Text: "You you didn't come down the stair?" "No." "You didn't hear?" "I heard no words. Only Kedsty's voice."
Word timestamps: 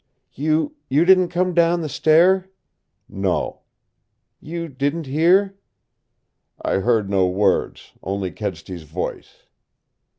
"You 0.33 0.77
you 0.89 1.05
didn't 1.05 1.27
come 1.29 1.53
down 1.53 1.81
the 1.81 1.87
stair?" 1.87 2.49
"No." 3.07 3.59
"You 4.39 4.67
didn't 4.67 5.05
hear?" 5.05 5.59
"I 6.59 6.77
heard 6.79 7.07
no 7.07 7.27
words. 7.27 7.91
Only 8.01 8.31
Kedsty's 8.31 8.81
voice." 8.81 9.43